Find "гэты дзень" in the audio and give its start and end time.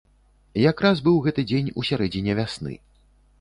1.27-1.69